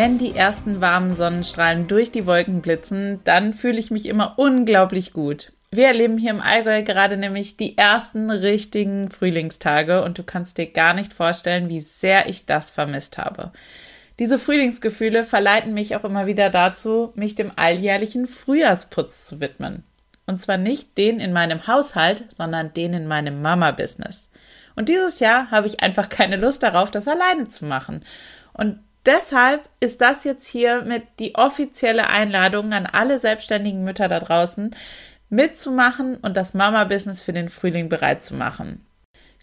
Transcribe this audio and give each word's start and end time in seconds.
Wenn 0.00 0.16
die 0.16 0.36
ersten 0.36 0.80
warmen 0.80 1.16
Sonnenstrahlen 1.16 1.88
durch 1.88 2.12
die 2.12 2.24
Wolken 2.24 2.62
blitzen, 2.62 3.18
dann 3.24 3.52
fühle 3.52 3.80
ich 3.80 3.90
mich 3.90 4.06
immer 4.06 4.34
unglaublich 4.38 5.12
gut. 5.12 5.50
Wir 5.72 5.88
erleben 5.88 6.18
hier 6.18 6.30
im 6.30 6.40
Allgäu 6.40 6.84
gerade 6.84 7.16
nämlich 7.16 7.56
die 7.56 7.76
ersten 7.76 8.30
richtigen 8.30 9.10
Frühlingstage 9.10 10.04
und 10.04 10.16
du 10.16 10.22
kannst 10.22 10.56
dir 10.56 10.66
gar 10.66 10.94
nicht 10.94 11.14
vorstellen, 11.14 11.68
wie 11.68 11.80
sehr 11.80 12.28
ich 12.28 12.46
das 12.46 12.70
vermisst 12.70 13.18
habe. 13.18 13.50
Diese 14.20 14.38
Frühlingsgefühle 14.38 15.24
verleiten 15.24 15.74
mich 15.74 15.96
auch 15.96 16.04
immer 16.04 16.26
wieder 16.26 16.48
dazu, 16.48 17.10
mich 17.16 17.34
dem 17.34 17.50
alljährlichen 17.56 18.28
Frühjahrsputz 18.28 19.26
zu 19.26 19.40
widmen. 19.40 19.82
Und 20.26 20.40
zwar 20.40 20.58
nicht 20.58 20.96
den 20.96 21.18
in 21.18 21.32
meinem 21.32 21.66
Haushalt, 21.66 22.22
sondern 22.36 22.72
den 22.72 22.94
in 22.94 23.08
meinem 23.08 23.42
Mama-Business. 23.42 24.30
Und 24.76 24.90
dieses 24.90 25.18
Jahr 25.18 25.50
habe 25.50 25.66
ich 25.66 25.80
einfach 25.80 26.08
keine 26.08 26.36
Lust 26.36 26.62
darauf, 26.62 26.92
das 26.92 27.08
alleine 27.08 27.48
zu 27.48 27.64
machen. 27.64 28.04
Und 28.52 28.78
deshalb 29.08 29.68
ist 29.80 30.00
das 30.00 30.22
jetzt 30.24 30.46
hier 30.46 30.82
mit 30.82 31.02
die 31.18 31.34
offizielle 31.34 32.06
Einladung 32.08 32.72
an 32.72 32.86
alle 32.86 33.18
selbstständigen 33.18 33.82
Mütter 33.82 34.06
da 34.06 34.20
draußen, 34.20 34.70
mitzumachen 35.30 36.16
und 36.16 36.36
das 36.36 36.54
Mama-Business 36.54 37.22
für 37.22 37.32
den 37.32 37.48
Frühling 37.48 37.88
bereit 37.88 38.22
zu 38.22 38.34
machen. 38.34 38.86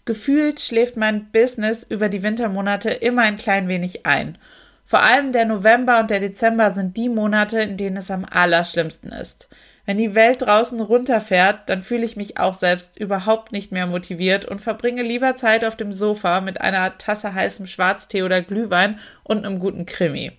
Gefühlt 0.04 0.60
schläft 0.60 0.96
mein 0.96 1.30
Business 1.32 1.82
über 1.82 2.08
die 2.08 2.22
Wintermonate 2.22 2.90
immer 2.90 3.22
ein 3.22 3.36
klein 3.36 3.68
wenig 3.68 4.06
ein. 4.06 4.38
Vor 4.84 5.02
allem 5.02 5.32
der 5.32 5.44
November 5.44 5.98
und 5.98 6.10
der 6.10 6.20
Dezember 6.20 6.70
sind 6.70 6.96
die 6.96 7.08
Monate, 7.08 7.60
in 7.60 7.76
denen 7.76 7.96
es 7.96 8.10
am 8.10 8.24
allerschlimmsten 8.24 9.10
ist. 9.10 9.48
Wenn 9.86 9.98
die 9.98 10.16
Welt 10.16 10.42
draußen 10.42 10.80
runterfährt, 10.80 11.68
dann 11.68 11.84
fühle 11.84 12.04
ich 12.04 12.16
mich 12.16 12.38
auch 12.38 12.54
selbst 12.54 12.98
überhaupt 12.98 13.52
nicht 13.52 13.70
mehr 13.70 13.86
motiviert 13.86 14.44
und 14.44 14.60
verbringe 14.60 15.02
lieber 15.02 15.36
Zeit 15.36 15.64
auf 15.64 15.76
dem 15.76 15.92
Sofa 15.92 16.40
mit 16.40 16.60
einer 16.60 16.98
Tasse 16.98 17.32
heißem 17.32 17.66
Schwarztee 17.66 18.24
oder 18.24 18.42
Glühwein 18.42 18.98
und 19.22 19.46
einem 19.46 19.60
guten 19.60 19.86
Krimi. 19.86 20.32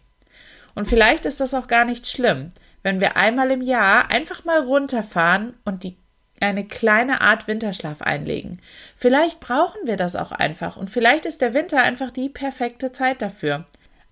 Und 0.75 0.87
vielleicht 0.87 1.25
ist 1.25 1.39
das 1.39 1.53
auch 1.53 1.67
gar 1.67 1.85
nicht 1.85 2.07
schlimm, 2.07 2.49
wenn 2.83 2.99
wir 2.99 3.15
einmal 3.15 3.49
im 3.49 3.61
Jahr 3.61 4.11
einfach 4.11 4.43
mal 4.43 4.59
runterfahren 4.59 5.53
und 5.63 5.83
die 5.83 5.97
eine 6.39 6.65
kleine 6.65 7.21
Art 7.21 7.47
Winterschlaf 7.47 8.01
einlegen. 8.01 8.61
Vielleicht 8.95 9.39
brauchen 9.39 9.79
wir 9.85 9.97
das 9.97 10.15
auch 10.15 10.31
einfach 10.31 10.77
und 10.77 10.89
vielleicht 10.89 11.25
ist 11.25 11.41
der 11.41 11.53
Winter 11.53 11.81
einfach 11.81 12.11
die 12.11 12.29
perfekte 12.29 12.91
Zeit 12.91 13.21
dafür. 13.21 13.65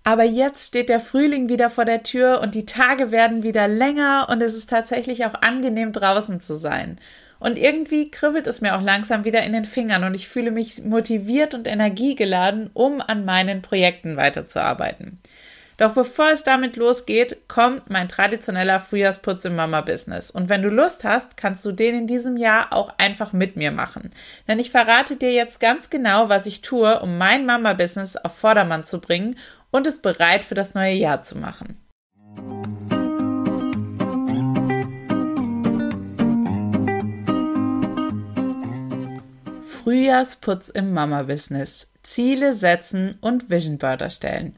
Aber 0.06 0.22
jetzt 0.22 0.68
steht 0.68 0.88
der 0.88 1.00
Frühling 1.00 1.48
wieder 1.48 1.68
vor 1.68 1.84
der 1.84 2.04
Tür 2.04 2.40
und 2.40 2.54
die 2.54 2.64
Tage 2.64 3.10
werden 3.10 3.42
wieder 3.42 3.66
länger 3.66 4.28
und 4.30 4.40
es 4.40 4.54
ist 4.54 4.70
tatsächlich 4.70 5.26
auch 5.26 5.34
angenehm 5.34 5.92
draußen 5.92 6.38
zu 6.38 6.54
sein. 6.54 7.00
Und 7.40 7.58
irgendwie 7.58 8.08
kribbelt 8.08 8.46
es 8.46 8.60
mir 8.60 8.76
auch 8.76 8.82
langsam 8.82 9.24
wieder 9.24 9.42
in 9.42 9.52
den 9.52 9.64
Fingern 9.64 10.04
und 10.04 10.14
ich 10.14 10.28
fühle 10.28 10.52
mich 10.52 10.84
motiviert 10.84 11.54
und 11.54 11.66
energiegeladen, 11.66 12.70
um 12.72 13.00
an 13.00 13.24
meinen 13.24 13.62
Projekten 13.62 14.16
weiterzuarbeiten. 14.16 15.18
Doch 15.76 15.92
bevor 15.92 16.30
es 16.30 16.42
damit 16.42 16.76
losgeht, 16.76 17.48
kommt 17.48 17.90
mein 17.90 18.08
traditioneller 18.08 18.80
Frühjahrsputz 18.80 19.44
im 19.44 19.56
Mama-Business. 19.56 20.30
Und 20.30 20.48
wenn 20.48 20.62
du 20.62 20.70
Lust 20.70 21.04
hast, 21.04 21.36
kannst 21.36 21.64
du 21.66 21.72
den 21.72 21.98
in 21.98 22.06
diesem 22.06 22.38
Jahr 22.38 22.72
auch 22.72 22.94
einfach 22.96 23.34
mit 23.34 23.56
mir 23.56 23.72
machen. 23.72 24.10
Denn 24.48 24.58
ich 24.58 24.70
verrate 24.70 25.16
dir 25.16 25.32
jetzt 25.32 25.60
ganz 25.60 25.90
genau, 25.90 26.30
was 26.30 26.46
ich 26.46 26.62
tue, 26.62 27.00
um 27.00 27.18
mein 27.18 27.44
Mama-Business 27.44 28.16
auf 28.16 28.38
Vordermann 28.38 28.84
zu 28.84 29.00
bringen 29.02 29.36
und 29.70 29.86
es 29.86 29.98
bereit 29.98 30.44
für 30.44 30.54
das 30.54 30.74
neue 30.74 30.94
Jahr 30.94 31.22
zu 31.22 31.38
machen. 31.38 31.80
Frühjahrsputz 39.86 40.68
im 40.68 40.92
Mama-Business. 40.92 41.88
Ziele 42.02 42.54
setzen 42.54 43.18
und 43.20 43.50
Vision 43.50 43.78
Board 43.78 44.02
erstellen. 44.02 44.56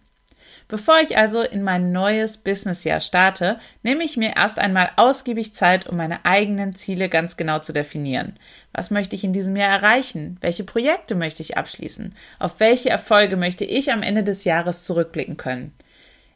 Bevor 0.69 1.01
ich 1.03 1.17
also 1.17 1.41
in 1.41 1.63
mein 1.63 1.93
neues 1.93 2.37
Businessjahr 2.37 3.01
starte, 3.01 3.59
nehme 3.83 4.05
ich 4.05 4.19
mir 4.19 4.37
erst 4.37 4.59
einmal 4.59 4.91
ausgiebig 4.97 5.55
Zeit, 5.55 5.87
um 5.87 5.97
meine 5.97 6.27
eigenen 6.27 6.75
Ziele 6.75 7.09
ganz 7.09 7.39
genau 7.39 7.59
zu 7.61 7.73
definieren. 7.73 8.37
Was 8.75 8.91
möchte 8.91 9.17
ich 9.17 9.25
in 9.25 9.33
diesem 9.33 9.57
Jahr 9.57 9.71
erreichen? 9.71 10.37
Welche 10.43 10.65
Projekte 10.65 11.15
möchte 11.15 11.41
ich 11.41 11.57
abschließen? 11.57 12.15
Auf 12.39 12.61
welche 12.61 12.91
Erfolge 12.91 13.39
möchte 13.39 13.65
ich 13.65 13.91
am 13.93 14.03
Ende 14.03 14.23
des 14.23 14.45
Jahres 14.45 14.85
zurückblicken 14.85 15.39
können? 15.39 15.73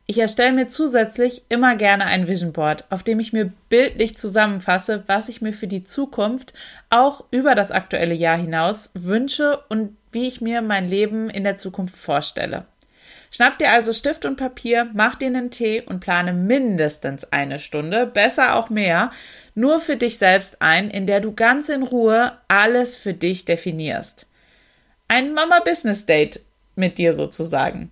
Ich 0.07 0.19
erstelle 0.19 0.53
mir 0.53 0.67
zusätzlich 0.67 1.43
immer 1.51 1.77
gerne 1.77 2.07
ein 2.07 2.27
Vision 2.27 2.53
Board, 2.53 2.87
auf 2.91 3.03
dem 3.03 3.21
ich 3.21 3.35
mir 3.35 3.53
bildlich 3.69 4.17
zusammenfasse, 4.17 5.05
was 5.07 5.29
ich 5.29 5.43
mir 5.43 5.53
für 5.53 5.69
die 5.69 5.85
Zukunft 5.85 6.55
auch 6.89 7.25
über 7.31 7.55
das 7.55 7.71
aktuelle 7.71 8.15
Jahr 8.15 8.39
hinaus 8.39 8.91
wünsche 8.95 9.61
und 9.69 9.97
wie 10.11 10.27
ich 10.27 10.41
mir 10.41 10.63
mein 10.63 10.89
Leben 10.89 11.31
in 11.31 11.45
der 11.45 11.59
Zukunft 11.59 11.97
vorstelle. 11.97 12.65
Schnapp 13.35 13.59
dir 13.59 13.71
also 13.71 13.95
Stift 13.95 14.27
und 14.27 14.37
Papier, 14.37 14.91
mach 14.93 15.15
dir 15.15 15.29
einen 15.29 15.51
Tee 15.51 15.81
und 15.81 16.01
plane 16.01 16.35
mindestens 16.35 17.25
eine 17.33 17.59
Stunde, 17.59 18.07
besser 18.07 18.57
auch 18.57 18.69
mehr, 18.69 19.11
nur 19.55 19.81
für 19.81 19.97
dich 19.97 20.19
selbst 20.19 20.61
ein, 20.61 20.91
in 20.91 21.07
der 21.07 21.21
du 21.21 21.33
ganz 21.33 21.71
in 21.71 21.83
Ruhe 21.83 22.33
alles 22.49 22.95
für 22.95 23.15
dich 23.15 23.47
definierst. 23.47 24.27
Ein 25.09 25.33
Mama-Business-Date 25.33 26.41
mit 26.77 26.99
dir 26.99 27.15
sozusagen. 27.15 27.91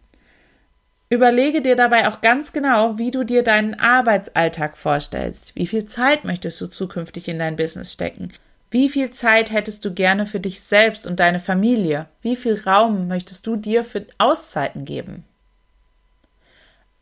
Überlege 1.09 1.63
dir 1.63 1.75
dabei 1.75 2.07
auch 2.07 2.21
ganz 2.21 2.53
genau, 2.53 2.99
wie 2.99 3.11
du 3.11 3.25
dir 3.25 3.43
deinen 3.43 3.81
Arbeitsalltag 3.81 4.77
vorstellst. 4.77 5.57
Wie 5.57 5.67
viel 5.67 5.87
Zeit 5.87 6.25
möchtest 6.25 6.61
du 6.61 6.67
zukünftig 6.67 7.29
in 7.29 7.39
dein 7.39 7.57
Business 7.57 7.95
stecken? 7.95 8.31
Wie 8.71 8.91
viel 8.91 9.11
Zeit 9.11 9.51
hättest 9.51 9.87
du 9.87 9.95
gerne 9.95 10.27
für 10.27 10.39
dich 10.39 10.61
selbst 10.61 11.07
und 11.07 11.19
deine 11.19 11.41
Familie? 11.41 12.09
Wie 12.21 12.37
viel 12.37 12.61
Raum 12.61 13.09
möchtest 13.09 13.47
du 13.47 13.57
dir 13.57 13.85
für 13.85 14.07
Auszeiten 14.19 14.85
geben? 14.85 15.25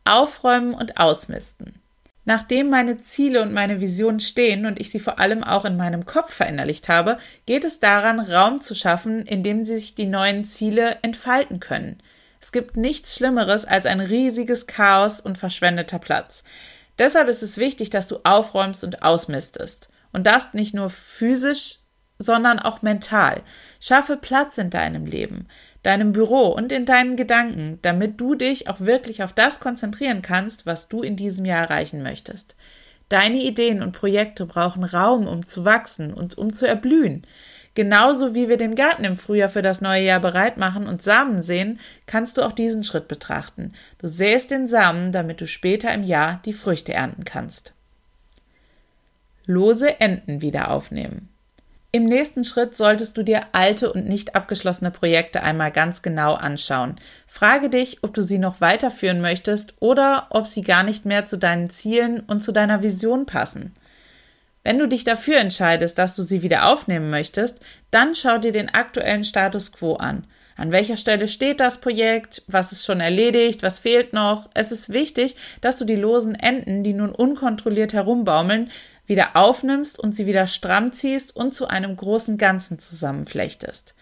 Aufräumen 0.03 0.73
und 0.73 0.97
Ausmisten. 0.97 1.81
Nachdem 2.25 2.69
meine 2.69 3.01
Ziele 3.01 3.41
und 3.41 3.53
meine 3.53 3.81
Visionen 3.81 4.19
stehen 4.19 4.65
und 4.65 4.79
ich 4.79 4.91
sie 4.91 4.99
vor 4.99 5.19
allem 5.19 5.43
auch 5.43 5.65
in 5.65 5.77
meinem 5.77 6.05
Kopf 6.05 6.33
verinnerlicht 6.33 6.87
habe, 6.87 7.17
geht 7.45 7.65
es 7.65 7.79
daran, 7.79 8.19
Raum 8.19 8.61
zu 8.61 8.75
schaffen, 8.75 9.25
in 9.25 9.41
dem 9.41 9.63
sich 9.63 9.95
die 9.95 10.05
neuen 10.05 10.45
Ziele 10.45 10.99
entfalten 11.01 11.59
können. 11.59 12.01
Es 12.39 12.51
gibt 12.51 12.77
nichts 12.77 13.15
Schlimmeres 13.15 13.65
als 13.65 13.85
ein 13.85 13.99
riesiges 13.99 14.67
Chaos 14.67 15.19
und 15.19 15.37
verschwendeter 15.37 15.99
Platz. 15.99 16.43
Deshalb 16.99 17.29
ist 17.29 17.41
es 17.41 17.57
wichtig, 17.57 17.89
dass 17.89 18.07
du 18.07 18.19
aufräumst 18.23 18.83
und 18.83 19.01
ausmistest. 19.01 19.89
Und 20.11 20.27
das 20.27 20.53
nicht 20.53 20.73
nur 20.73 20.89
physisch, 20.89 21.79
sondern 22.19 22.59
auch 22.59 22.81
mental. 22.81 23.41
Schaffe 23.79 24.17
Platz 24.17 24.57
in 24.57 24.69
deinem 24.69 25.05
Leben 25.05 25.47
deinem 25.83 26.11
Büro 26.11 26.47
und 26.47 26.71
in 26.71 26.85
deinen 26.85 27.15
Gedanken, 27.15 27.79
damit 27.81 28.19
du 28.19 28.35
dich 28.35 28.67
auch 28.67 28.81
wirklich 28.81 29.23
auf 29.23 29.33
das 29.33 29.59
konzentrieren 29.59 30.21
kannst, 30.21 30.65
was 30.65 30.89
du 30.89 31.01
in 31.01 31.15
diesem 31.15 31.45
Jahr 31.45 31.63
erreichen 31.63 32.03
möchtest. 32.03 32.55
Deine 33.07 33.37
Ideen 33.37 33.81
und 33.81 33.93
Projekte 33.93 34.45
brauchen 34.45 34.83
Raum, 34.83 35.25
um 35.25 35.45
zu 35.47 35.65
wachsen 35.65 36.13
und 36.13 36.37
um 36.37 36.53
zu 36.53 36.67
erblühen. 36.67 37.25
Genauso 37.75 38.35
wie 38.35 38.49
wir 38.49 38.57
den 38.57 38.75
Garten 38.75 39.03
im 39.03 39.15
Frühjahr 39.15 39.49
für 39.49 39.61
das 39.61 39.79
neue 39.79 40.03
Jahr 40.03 40.19
bereit 40.19 40.57
machen 40.57 40.85
und 40.85 41.01
Samen 41.01 41.41
sehen, 41.41 41.79
kannst 42.07 42.37
du 42.37 42.41
auch 42.41 42.51
diesen 42.51 42.83
Schritt 42.83 43.07
betrachten. 43.07 43.73
Du 43.99 44.07
säst 44.07 44.51
den 44.51 44.67
Samen, 44.67 45.11
damit 45.11 45.39
du 45.39 45.47
später 45.47 45.93
im 45.93 46.03
Jahr 46.03 46.41
die 46.45 46.53
Früchte 46.53 46.93
ernten 46.93 47.23
kannst. 47.23 47.73
Lose 49.45 49.99
Enden 49.99 50.41
wieder 50.41 50.71
aufnehmen. 50.71 51.29
Im 51.91 52.05
nächsten 52.05 52.43
Schritt 52.43 52.75
solltest 52.75 53.17
du 53.17 53.23
dir 53.23 53.47
alte 53.51 53.91
und 53.91 54.07
nicht 54.07 54.35
abgeschlossene 54.35 54.91
Projekte 54.91 55.41
einmal 55.41 55.71
ganz 55.71 56.03
genau 56.03 56.35
anschauen. 56.35 56.97
Frage 57.25 57.69
dich, 57.69 58.03
ob 58.03 58.13
du 58.13 58.21
sie 58.21 58.37
noch 58.37 58.61
weiterführen 58.61 59.21
möchtest 59.21 59.73
oder 59.79 60.27
ob 60.29 60.45
sie 60.45 60.61
gar 60.61 60.83
nicht 60.83 61.05
mehr 61.05 61.25
zu 61.25 61.37
deinen 61.37 61.71
Zielen 61.71 62.19
und 62.19 62.41
zu 62.41 62.51
deiner 62.51 62.83
Vision 62.83 63.25
passen. 63.25 63.73
Wenn 64.63 64.77
du 64.77 64.87
dich 64.87 65.03
dafür 65.03 65.37
entscheidest, 65.37 65.97
dass 65.97 66.15
du 66.15 66.21
sie 66.21 66.43
wieder 66.43 66.67
aufnehmen 66.67 67.09
möchtest, 67.09 67.59
dann 67.89 68.13
schau 68.13 68.37
dir 68.37 68.51
den 68.51 68.69
aktuellen 68.69 69.23
Status 69.23 69.71
quo 69.71 69.95
an. 69.95 70.27
An 70.57 70.71
welcher 70.71 70.97
Stelle 70.97 71.27
steht 71.27 71.59
das 71.59 71.79
Projekt? 71.79 72.43
Was 72.45 72.71
ist 72.71 72.85
schon 72.85 72.99
erledigt? 72.99 73.63
Was 73.63 73.79
fehlt 73.79 74.13
noch? 74.13 74.49
Es 74.53 74.71
ist 74.71 74.89
wichtig, 74.89 75.37
dass 75.61 75.77
du 75.77 75.85
die 75.85 75.95
losen 75.95 76.35
Enden, 76.35 76.83
die 76.83 76.93
nun 76.93 77.11
unkontrolliert 77.11 77.93
herumbaumeln, 77.93 78.69
wieder 79.09 79.35
aufnimmst 79.35 79.99
und 79.99 80.15
sie 80.15 80.25
wieder 80.25 80.47
stramm 80.47 80.93
ziehst 80.93 81.35
und 81.35 81.53
zu 81.53 81.67
einem 81.67 81.97
großen 81.97 82.37
Ganzen 82.37 82.79
zusammenflechtest. 82.79 83.95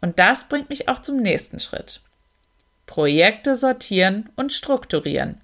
Und 0.00 0.18
das 0.18 0.44
bringt 0.48 0.68
mich 0.68 0.88
auch 0.88 1.00
zum 1.00 1.16
nächsten 1.16 1.58
Schritt. 1.58 2.02
Projekte 2.86 3.56
sortieren 3.56 4.28
und 4.36 4.52
strukturieren. 4.52 5.40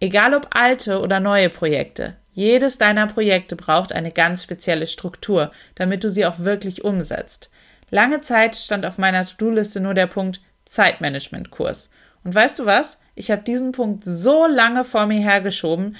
Egal 0.00 0.34
ob 0.34 0.48
alte 0.50 1.00
oder 1.00 1.20
neue 1.20 1.50
Projekte, 1.50 2.16
jedes 2.32 2.78
deiner 2.78 3.06
Projekte 3.06 3.54
braucht 3.54 3.92
eine 3.92 4.10
ganz 4.10 4.42
spezielle 4.42 4.86
Struktur, 4.86 5.50
damit 5.74 6.04
du 6.04 6.10
sie 6.10 6.26
auch 6.26 6.38
wirklich 6.40 6.84
umsetzt. 6.84 7.50
Lange 7.90 8.20
Zeit 8.20 8.56
stand 8.56 8.86
auf 8.86 8.98
meiner 8.98 9.26
To-Do-Liste 9.26 9.80
nur 9.80 9.94
der 9.94 10.06
Punkt 10.06 10.40
Zeitmanagement-Kurs. 10.64 11.90
Und 12.24 12.34
weißt 12.34 12.58
du 12.58 12.66
was? 12.66 12.98
Ich 13.14 13.30
habe 13.30 13.42
diesen 13.42 13.72
Punkt 13.72 14.04
so 14.04 14.46
lange 14.46 14.84
vor 14.84 15.06
mir 15.06 15.20
hergeschoben, 15.20 15.96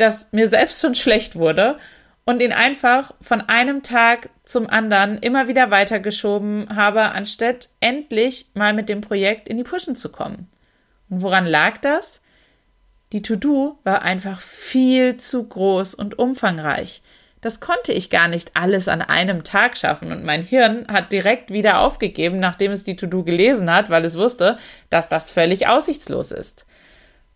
dass 0.00 0.32
mir 0.32 0.48
selbst 0.48 0.80
schon 0.80 0.94
schlecht 0.94 1.36
wurde 1.36 1.78
und 2.24 2.42
ihn 2.42 2.52
einfach 2.52 3.12
von 3.20 3.40
einem 3.40 3.82
Tag 3.82 4.30
zum 4.44 4.68
anderen 4.68 5.18
immer 5.18 5.48
wieder 5.48 5.70
weitergeschoben 5.70 6.74
habe, 6.74 7.12
anstatt 7.12 7.70
endlich 7.80 8.46
mal 8.54 8.72
mit 8.72 8.88
dem 8.88 9.00
Projekt 9.00 9.48
in 9.48 9.56
die 9.56 9.64
Pushen 9.64 9.96
zu 9.96 10.10
kommen. 10.10 10.48
Und 11.08 11.22
woran 11.22 11.46
lag 11.46 11.78
das? 11.78 12.20
Die 13.12 13.22
To-Do 13.22 13.78
war 13.82 14.02
einfach 14.02 14.40
viel 14.40 15.16
zu 15.16 15.48
groß 15.48 15.94
und 15.94 16.18
umfangreich. 16.18 17.02
Das 17.40 17.58
konnte 17.58 17.92
ich 17.92 18.10
gar 18.10 18.28
nicht 18.28 18.52
alles 18.54 18.86
an 18.86 19.02
einem 19.02 19.44
Tag 19.44 19.76
schaffen 19.76 20.12
und 20.12 20.24
mein 20.24 20.42
Hirn 20.42 20.86
hat 20.88 21.10
direkt 21.10 21.50
wieder 21.50 21.80
aufgegeben, 21.80 22.38
nachdem 22.38 22.70
es 22.70 22.84
die 22.84 22.96
To-Do 22.96 23.24
gelesen 23.24 23.72
hat, 23.72 23.88
weil 23.88 24.04
es 24.04 24.18
wusste, 24.18 24.58
dass 24.90 25.08
das 25.08 25.30
völlig 25.30 25.66
aussichtslos 25.66 26.32
ist. 26.32 26.66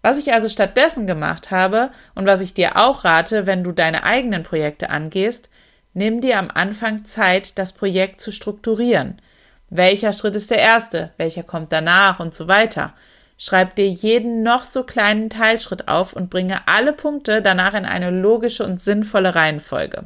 Was 0.05 0.19
ich 0.19 0.35
also 0.35 0.51
stattdessen 0.51 1.06
gemacht 1.06 1.51
habe 1.51 1.89
und 2.15 2.27
was 2.27 2.43
ich 2.43 2.53
dir 2.53 2.77
auch 2.77 3.06
rate, 3.06 3.47
wenn 3.47 3.65
du 3.65 3.73
deine 3.73 4.03
eigenen 4.05 4.43
Projekte 4.43 4.91
angehst, 4.91 5.49
nimm 5.95 6.21
dir 6.21 6.39
am 6.39 6.51
Anfang 6.53 7.06
Zeit, 7.06 7.56
das 7.56 7.73
Projekt 7.73 8.21
zu 8.21 8.31
strukturieren. 8.31 9.23
Welcher 9.71 10.12
Schritt 10.12 10.37
ist 10.37 10.51
der 10.51 10.59
erste? 10.59 11.12
Welcher 11.17 11.43
kommt 11.43 11.73
danach 11.73 12.21
und 12.21 12.35
so 12.35 12.49
weiter? 12.49 12.93
Schreib 13.39 13.77
dir 13.77 13.89
jeden 13.89 14.43
noch 14.43 14.65
so 14.65 14.83
kleinen 14.83 15.31
Teilschritt 15.31 15.89
auf 15.89 16.12
und 16.12 16.29
bringe 16.29 16.69
alle 16.69 16.93
Punkte 16.93 17.41
danach 17.41 17.73
in 17.73 17.87
eine 17.87 18.11
logische 18.11 18.67
und 18.67 18.83
sinnvolle 18.83 19.35
Reihenfolge. 19.35 20.05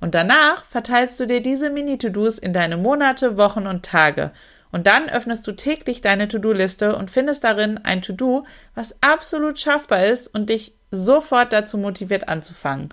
Und 0.00 0.14
danach 0.14 0.64
verteilst 0.64 1.20
du 1.20 1.26
dir 1.26 1.42
diese 1.42 1.68
Mini-To-Dos 1.68 2.38
in 2.38 2.54
deine 2.54 2.78
Monate, 2.78 3.36
Wochen 3.36 3.66
und 3.66 3.84
Tage 3.84 4.30
und 4.70 4.86
dann 4.86 5.08
öffnest 5.08 5.46
du 5.46 5.52
täglich 5.52 6.00
deine 6.00 6.28
To-Do-Liste 6.28 6.96
und 6.96 7.10
findest 7.10 7.44
darin 7.44 7.78
ein 7.78 8.02
To-Do, 8.02 8.44
was 8.74 8.96
absolut 9.02 9.58
schaffbar 9.58 10.04
ist 10.04 10.28
und 10.28 10.50
dich 10.50 10.74
sofort 10.90 11.52
dazu 11.52 11.78
motiviert 11.78 12.28
anzufangen. 12.28 12.90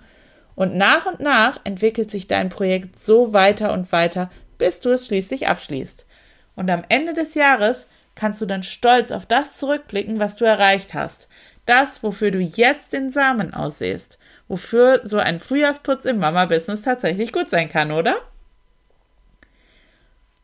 Und 0.54 0.74
nach 0.74 1.06
und 1.06 1.20
nach 1.20 1.58
entwickelt 1.64 2.10
sich 2.10 2.28
dein 2.28 2.48
Projekt 2.48 2.98
so 2.98 3.32
weiter 3.32 3.72
und 3.72 3.92
weiter, 3.92 4.30
bis 4.58 4.80
du 4.80 4.90
es 4.90 5.06
schließlich 5.06 5.48
abschließt. 5.48 6.06
Und 6.54 6.70
am 6.70 6.82
Ende 6.88 7.12
des 7.12 7.34
Jahres 7.34 7.88
kannst 8.14 8.40
du 8.40 8.46
dann 8.46 8.62
stolz 8.62 9.10
auf 9.10 9.26
das 9.26 9.56
zurückblicken, 9.58 10.18
was 10.18 10.36
du 10.36 10.46
erreicht 10.46 10.94
hast. 10.94 11.28
Das, 11.66 12.02
wofür 12.02 12.30
du 12.30 12.38
jetzt 12.38 12.92
den 12.94 13.10
Samen 13.10 13.52
aussehst. 13.52 14.18
Wofür 14.48 15.00
so 15.04 15.18
ein 15.18 15.40
Frühjahrsputz 15.40 16.06
im 16.06 16.18
Mama-Business 16.18 16.82
tatsächlich 16.82 17.32
gut 17.32 17.50
sein 17.50 17.68
kann, 17.68 17.92
oder? 17.92 18.16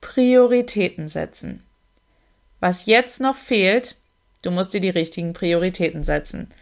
Prioritäten 0.02 1.08
setzen. 1.08 1.62
Was 2.60 2.84
jetzt 2.84 3.18
noch 3.20 3.36
fehlt, 3.36 3.96
du 4.42 4.50
musst 4.50 4.74
dir 4.74 4.80
die 4.82 4.90
richtigen 4.90 5.32
Prioritäten 5.32 6.02
setzen. 6.02 6.52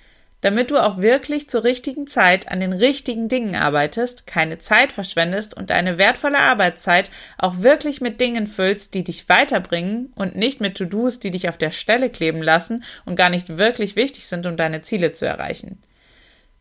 Damit 0.42 0.70
du 0.70 0.78
auch 0.78 0.98
wirklich 0.98 1.50
zur 1.50 1.64
richtigen 1.64 2.06
Zeit 2.06 2.48
an 2.48 2.60
den 2.60 2.72
richtigen 2.72 3.28
Dingen 3.28 3.56
arbeitest, 3.56 4.26
keine 4.26 4.58
Zeit 4.58 4.92
verschwendest 4.92 5.54
und 5.54 5.68
deine 5.68 5.98
wertvolle 5.98 6.38
Arbeitszeit 6.38 7.10
auch 7.36 7.58
wirklich 7.58 8.00
mit 8.00 8.20
Dingen 8.20 8.46
füllst, 8.46 8.94
die 8.94 9.04
dich 9.04 9.28
weiterbringen 9.28 10.12
und 10.14 10.36
nicht 10.36 10.60
mit 10.60 10.76
To-Dos, 10.76 11.18
die 11.18 11.30
dich 11.30 11.48
auf 11.48 11.58
der 11.58 11.72
Stelle 11.72 12.08
kleben 12.08 12.42
lassen 12.42 12.84
und 13.04 13.16
gar 13.16 13.28
nicht 13.28 13.58
wirklich 13.58 13.96
wichtig 13.96 14.26
sind, 14.26 14.46
um 14.46 14.56
deine 14.56 14.80
Ziele 14.80 15.12
zu 15.12 15.26
erreichen. 15.26 15.82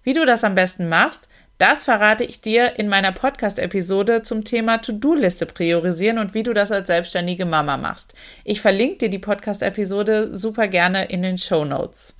Wie 0.03 0.13
du 0.13 0.25
das 0.25 0.43
am 0.43 0.55
besten 0.55 0.89
machst, 0.89 1.29
das 1.59 1.83
verrate 1.83 2.23
ich 2.23 2.39
dir 2.39 2.79
in 2.79 2.87
meiner 2.87 3.11
Podcast-Episode 3.11 4.21
zum 4.21 4.45
Thema 4.45 4.77
To-Do-Liste 4.77 5.45
priorisieren 5.45 6.17
und 6.17 6.33
wie 6.33 6.43
du 6.43 6.53
das 6.53 6.71
als 6.71 6.87
selbstständige 6.87 7.45
Mama 7.45 7.75
machst. 7.75 8.13
Ich 8.45 8.61
verlinke 8.61 8.97
dir 8.97 9.09
die 9.09 9.19
Podcast-Episode 9.19 10.33
super 10.35 10.69
gerne 10.69 11.05
in 11.05 11.21
den 11.21 11.37
Show 11.37 11.65
Notes. 11.65 12.15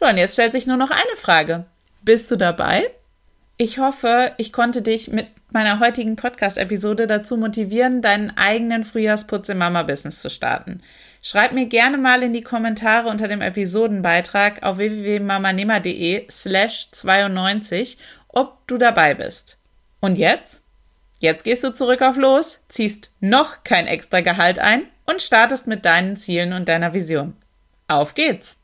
So, 0.00 0.06
und 0.06 0.16
jetzt 0.16 0.32
stellt 0.32 0.52
sich 0.52 0.66
nur 0.66 0.78
noch 0.78 0.90
eine 0.90 1.16
Frage. 1.16 1.66
Bist 2.02 2.30
du 2.30 2.36
dabei? 2.36 2.90
Ich 3.58 3.78
hoffe, 3.78 4.32
ich 4.36 4.52
konnte 4.52 4.82
dich 4.82 5.08
mit 5.08 5.28
meiner 5.50 5.80
heutigen 5.80 6.16
Podcast-Episode 6.16 7.06
dazu 7.06 7.38
motivieren, 7.38 8.02
deinen 8.02 8.36
eigenen 8.36 8.84
Frühjahrsputz 8.84 9.48
im 9.48 9.56
Mama-Business 9.56 10.20
zu 10.20 10.28
starten. 10.28 10.82
Schreib 11.22 11.52
mir 11.52 11.64
gerne 11.64 11.96
mal 11.96 12.22
in 12.22 12.34
die 12.34 12.42
Kommentare 12.42 13.08
unter 13.08 13.28
dem 13.28 13.40
Episodenbeitrag 13.40 14.62
auf 14.62 14.76
www.mamanema.de 14.76 16.26
slash 16.30 16.90
92, 16.90 17.96
ob 18.28 18.66
du 18.66 18.76
dabei 18.76 19.14
bist. 19.14 19.56
Und 20.00 20.18
jetzt? 20.18 20.62
Jetzt 21.20 21.44
gehst 21.44 21.64
du 21.64 21.72
zurück 21.72 22.02
auf 22.02 22.16
los, 22.16 22.60
ziehst 22.68 23.10
noch 23.20 23.64
kein 23.64 23.86
extra 23.86 24.20
Gehalt 24.20 24.58
ein 24.58 24.82
und 25.06 25.22
startest 25.22 25.66
mit 25.66 25.86
deinen 25.86 26.18
Zielen 26.18 26.52
und 26.52 26.68
deiner 26.68 26.92
Vision. 26.92 27.34
Auf 27.88 28.14
geht's! 28.14 28.58